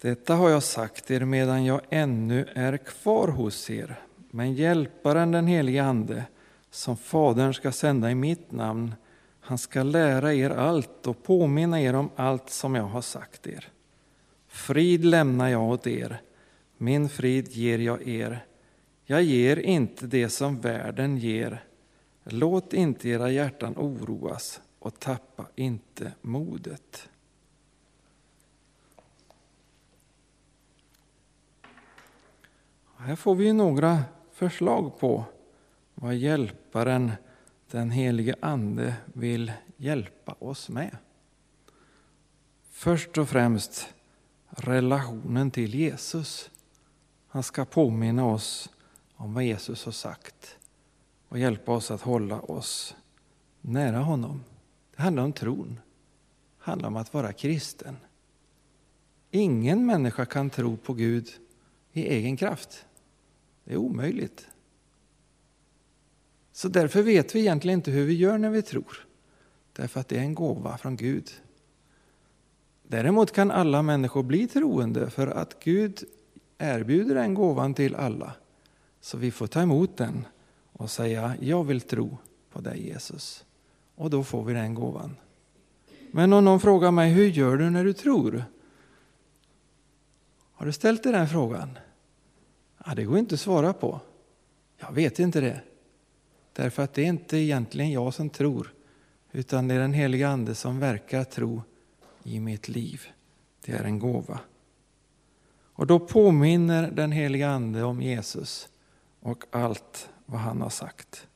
Detta 0.00 0.34
har 0.34 0.50
jag 0.50 0.62
sagt 0.62 1.10
er 1.10 1.24
medan 1.24 1.64
jag 1.64 1.80
ännu 1.90 2.48
är 2.54 2.76
kvar 2.76 3.28
hos 3.28 3.70
er, 3.70 4.00
men 4.30 4.54
Hjälparen, 4.54 5.32
den 5.32 5.46
helige 5.46 5.84
Ande, 5.84 6.24
som 6.74 6.96
Fadern 6.96 7.54
ska 7.54 7.72
sända 7.72 8.10
i 8.10 8.14
mitt 8.14 8.52
namn. 8.52 8.94
Han 9.40 9.58
ska 9.58 9.82
lära 9.82 10.34
er 10.34 10.50
allt 10.50 11.06
och 11.06 11.22
påminna 11.22 11.80
er 11.80 11.94
om 11.94 12.10
allt 12.16 12.50
som 12.50 12.74
jag 12.74 12.84
har 12.84 13.00
sagt 13.00 13.46
er. 13.46 13.68
Frid 14.48 15.04
lämnar 15.04 15.48
jag 15.48 15.62
åt 15.62 15.86
er, 15.86 16.22
min 16.76 17.08
frid 17.08 17.48
ger 17.48 17.78
jag 17.78 18.08
er. 18.08 18.46
Jag 19.04 19.22
ger 19.22 19.56
inte 19.56 20.06
det 20.06 20.28
som 20.28 20.60
världen 20.60 21.18
ger. 21.18 21.64
Låt 22.24 22.72
inte 22.72 23.08
era 23.08 23.30
hjärtan 23.30 23.74
oroas 23.76 24.60
och 24.78 25.00
tappa 25.00 25.46
inte 25.54 26.12
modet. 26.20 27.08
Här 32.96 33.16
får 33.16 33.34
vi 33.34 33.52
några 33.52 34.02
förslag 34.32 34.98
på 34.98 35.24
vad 35.94 36.14
hjälparen, 36.14 37.12
den 37.70 37.90
helige 37.90 38.34
Ande, 38.40 38.94
vill 39.04 39.52
hjälpa 39.76 40.32
oss 40.38 40.68
med. 40.68 40.96
Först 42.70 43.18
och 43.18 43.28
främst 43.28 43.94
relationen 44.48 45.50
till 45.50 45.74
Jesus. 45.74 46.50
Han 47.28 47.42
ska 47.42 47.64
påminna 47.64 48.26
oss 48.26 48.70
om 49.16 49.34
vad 49.34 49.44
Jesus 49.44 49.84
har 49.84 49.92
sagt 49.92 50.58
och 51.28 51.38
hjälpa 51.38 51.72
oss 51.72 51.90
att 51.90 52.00
hålla 52.00 52.40
oss 52.40 52.96
nära 53.60 53.98
honom. 53.98 54.44
Det 54.96 55.02
handlar 55.02 55.22
om 55.22 55.32
tron. 55.32 55.80
Det 56.58 56.64
handlar 56.70 56.88
om 56.88 56.96
att 56.96 57.14
vara 57.14 57.32
kristen. 57.32 57.96
Ingen 59.30 59.86
människa 59.86 60.26
kan 60.26 60.50
tro 60.50 60.76
på 60.76 60.94
Gud 60.94 61.28
i 61.92 62.06
egen 62.06 62.36
kraft. 62.36 62.86
Det 63.64 63.72
är 63.72 63.76
omöjligt. 63.76 64.48
Så 66.64 66.68
därför 66.68 67.02
vet 67.02 67.34
vi 67.34 67.40
egentligen 67.40 67.78
inte 67.78 67.90
hur 67.90 68.04
vi 68.04 68.14
gör 68.14 68.38
när 68.38 68.50
vi 68.50 68.62
tror. 68.62 69.06
Därför 69.72 70.00
att 70.00 70.08
det 70.08 70.16
är 70.16 70.20
en 70.20 70.34
gåva 70.34 70.78
från 70.78 70.96
Gud. 70.96 71.30
Däremot 72.82 73.32
kan 73.32 73.50
alla 73.50 73.82
människor 73.82 74.22
bli 74.22 74.48
troende 74.48 75.10
för 75.10 75.26
att 75.26 75.64
Gud 75.64 76.04
erbjuder 76.58 77.14
den 77.14 77.34
gåvan 77.34 77.74
till 77.74 77.94
alla. 77.94 78.32
Så 79.00 79.18
vi 79.18 79.30
får 79.30 79.46
ta 79.46 79.62
emot 79.62 79.96
den 79.96 80.26
och 80.72 80.90
säga 80.90 81.36
jag 81.40 81.64
vill 81.64 81.80
tro 81.80 82.18
på 82.52 82.60
dig 82.60 82.86
Jesus. 82.86 83.44
Och 83.94 84.10
då 84.10 84.24
får 84.24 84.44
vi 84.44 84.54
den 84.54 84.74
gåvan. 84.74 85.16
Men 86.10 86.32
om 86.32 86.44
någon 86.44 86.60
frågar 86.60 86.90
mig 86.90 87.12
hur 87.12 87.26
gör 87.26 87.56
du 87.56 87.70
när 87.70 87.84
du 87.84 87.92
tror? 87.92 88.44
Har 90.52 90.66
du 90.66 90.72
ställt 90.72 91.02
dig 91.02 91.12
den 91.12 91.28
frågan? 91.28 91.78
Ja, 92.86 92.94
det 92.94 93.04
går 93.04 93.18
inte 93.18 93.34
att 93.34 93.40
svara 93.40 93.72
på. 93.72 94.00
Jag 94.78 94.92
vet 94.92 95.18
inte 95.18 95.40
det. 95.40 95.60
Därför 96.54 96.82
att 96.82 96.94
det 96.94 97.02
är 97.02 97.06
inte 97.06 97.36
egentligen 97.36 97.90
jag 97.90 98.14
som 98.14 98.30
tror, 98.30 98.74
utan 99.32 99.68
det 99.68 99.74
är 99.74 99.78
den 99.78 99.92
heliga 99.92 100.28
Ande 100.28 100.54
som 100.54 100.78
verkar 100.78 101.24
tro 101.24 101.62
i 102.22 102.40
mitt 102.40 102.68
liv. 102.68 103.02
Det 103.64 103.72
är 103.72 103.84
en 103.84 103.98
gåva. 103.98 104.40
Och 105.72 105.86
då 105.86 105.98
påminner 105.98 106.90
den 106.90 107.12
heliga 107.12 107.50
Ande 107.50 107.82
om 107.82 108.02
Jesus 108.02 108.68
och 109.20 109.44
allt 109.50 110.08
vad 110.26 110.40
han 110.40 110.60
har 110.60 110.70
sagt. 110.70 111.26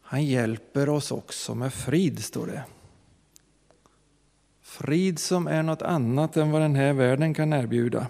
Han 0.00 0.24
hjälper 0.24 0.88
oss 0.88 1.12
också 1.12 1.54
med 1.54 1.74
frid, 1.74 2.24
står 2.24 2.46
det. 2.46 2.64
Frid 4.60 5.18
som 5.18 5.46
är 5.46 5.62
något 5.62 5.82
annat 5.82 6.36
än 6.36 6.50
vad 6.50 6.62
den 6.62 6.74
här 6.74 6.92
världen 6.92 7.34
kan 7.34 7.52
erbjuda. 7.52 8.06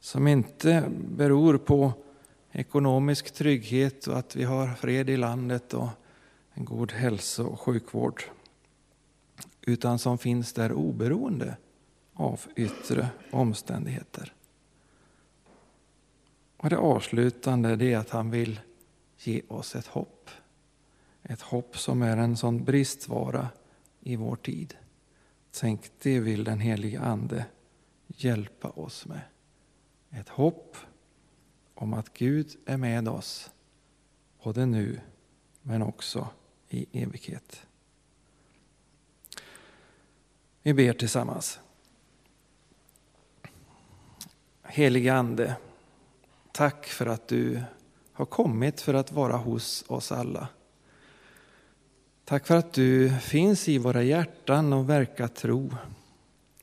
Som 0.00 0.26
inte 0.26 0.84
beror 1.08 1.58
på 1.58 1.92
ekonomisk 2.54 3.30
trygghet 3.30 4.06
och 4.06 4.18
att 4.18 4.36
vi 4.36 4.44
har 4.44 4.74
fred 4.74 5.10
i 5.10 5.16
landet 5.16 5.74
och 5.74 5.88
en 6.52 6.64
god 6.64 6.92
hälso 6.92 7.44
och 7.44 7.60
sjukvård. 7.60 8.22
Utan 9.60 9.98
som 9.98 10.18
finns 10.18 10.52
där 10.52 10.72
oberoende 10.72 11.56
av 12.12 12.40
yttre 12.56 13.08
omständigheter. 13.30 14.32
Och 16.56 16.70
det 16.70 16.76
avslutande 16.76 17.86
är 17.86 17.96
att 17.96 18.10
han 18.10 18.30
vill 18.30 18.60
ge 19.18 19.42
oss 19.48 19.76
ett 19.76 19.86
hopp. 19.86 20.30
Ett 21.22 21.42
hopp 21.42 21.78
som 21.78 22.02
är 22.02 22.16
en 22.16 22.36
sån 22.36 22.64
bristvara 22.64 23.48
i 24.00 24.16
vår 24.16 24.36
tid. 24.36 24.76
Tänk, 25.60 25.90
det 26.02 26.20
vill 26.20 26.44
den 26.44 26.60
helige 26.60 27.00
Ande 27.00 27.46
hjälpa 28.06 28.68
oss 28.68 29.06
med. 29.06 29.20
Ett 30.10 30.28
hopp 30.28 30.76
om 31.74 31.94
att 31.94 32.14
Gud 32.14 32.56
är 32.66 32.76
med 32.76 33.08
oss, 33.08 33.50
både 34.42 34.66
nu 34.66 35.00
men 35.62 35.82
också 35.82 36.28
i 36.68 37.02
evighet. 37.02 37.66
Vi 40.62 40.74
ber 40.74 40.92
tillsammans. 40.92 41.60
Helige 44.62 45.14
Ande, 45.14 45.56
tack 46.52 46.86
för 46.86 47.06
att 47.06 47.28
du 47.28 47.62
har 48.12 48.26
kommit 48.26 48.80
för 48.80 48.94
att 48.94 49.12
vara 49.12 49.36
hos 49.36 49.84
oss 49.86 50.12
alla. 50.12 50.48
Tack 52.24 52.46
för 52.46 52.56
att 52.56 52.72
du 52.72 53.18
finns 53.18 53.68
i 53.68 53.78
våra 53.78 54.02
hjärtan 54.02 54.72
och 54.72 54.90
verkar 54.90 55.28
tro 55.28 55.74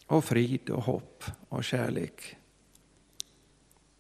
och 0.06 0.26
frid 0.26 0.70
och 0.70 0.84
hopp 0.84 1.24
och 1.50 1.64
kärlek. 1.64 2.38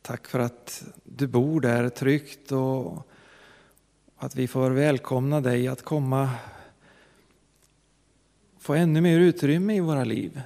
Tack 0.02 0.28
för 0.28 0.40
att 0.40 0.84
du 1.04 1.28
bor 1.28 1.62
där 1.62 1.90
tryggt 1.90 2.52
och 2.52 3.08
att 4.16 4.36
vi 4.36 4.48
får 4.48 4.72
välkomna 4.72 5.42
dig 5.42 5.68
att 5.68 5.82
komma, 5.82 6.30
få 8.60 8.74
ännu 8.74 9.02
mer 9.02 9.20
utrymme 9.20 9.76
i 9.76 9.80
våra 9.80 10.04
liv. 10.04 10.42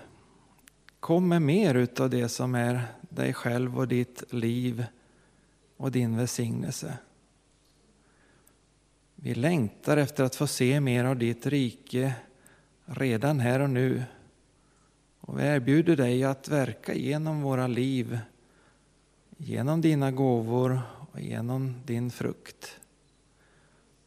Kom 0.99 1.27
med 1.27 1.41
mer 1.41 1.75
utav 1.75 2.09
det 2.09 2.29
som 2.29 2.55
är 2.55 2.81
dig 3.09 3.33
själv 3.33 3.79
och 3.79 3.87
ditt 3.87 4.33
liv 4.33 4.85
och 5.77 5.91
din 5.91 6.17
välsignelse. 6.17 6.97
Vi 9.15 9.35
längtar 9.35 9.97
efter 9.97 10.23
att 10.23 10.35
få 10.35 10.47
se 10.47 10.79
mer 10.79 11.05
av 11.05 11.17
ditt 11.17 11.45
rike 11.45 12.13
redan 12.85 13.39
här 13.39 13.59
och 13.59 13.69
nu. 13.69 14.03
Och 15.19 15.39
vi 15.39 15.43
erbjuder 15.43 15.95
dig 15.95 16.23
att 16.23 16.49
verka 16.49 16.93
genom 16.93 17.41
våra 17.41 17.67
liv 17.67 18.19
genom 19.37 19.81
dina 19.81 20.11
gåvor 20.11 20.81
och 21.11 21.19
genom 21.19 21.81
din 21.85 22.11
frukt. 22.11 22.79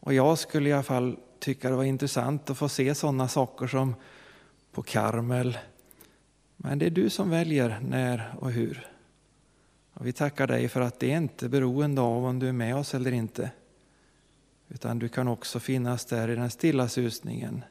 Och 0.01 0.15
jag 0.15 0.39
skulle 0.39 0.69
i 0.69 0.73
alla 0.73 0.83
fall 0.83 1.19
tycka 1.39 1.71
det 1.71 1.77
var 1.77 1.85
intressant 1.85 2.51
att 2.51 2.59
få 2.59 2.69
se 2.69 2.95
sådana 2.95 3.29
saker 3.29 3.67
som 3.67 3.95
på 4.73 4.83
Karmel. 4.83 5.59
Men 6.57 6.79
det 6.79 6.87
är 6.87 6.91
du 6.91 7.11
som 7.11 7.31
väljer 7.31 7.81
när 7.83 8.35
och 8.41 8.53
hur. 8.53 8.91
Och 9.95 10.07
vi 10.07 10.13
tackar 10.13 10.47
dig 10.47 10.69
för 10.69 10.81
att 10.81 11.01
det 11.01 11.09
inte 11.09 11.47
är 11.47 11.49
beroende 11.49 12.01
av 12.01 12.25
om 12.25 12.39
du 12.39 12.49
är 12.49 12.53
med 12.53 12.77
oss 12.77 12.95
eller 12.95 13.13
inte. 13.13 13.51
Utan 14.69 14.99
du 14.99 15.09
kan 15.09 15.29
också 15.29 15.61
finnas 15.61 16.05
där 16.05 16.29
i 16.29 16.37
den 16.37 16.51
stilla 16.51 16.89
susningen 16.89 17.65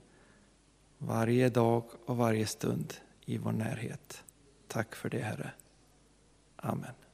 varje 0.98 1.50
dag 1.50 1.84
och 2.06 2.18
varje 2.18 2.46
stund 2.46 2.94
i 3.26 3.38
vår 3.38 3.52
närhet. 3.52 4.24
Tack 4.68 4.96
för 4.96 5.10
det 5.10 5.22
Herre. 5.22 5.52
Amen. 6.56 7.07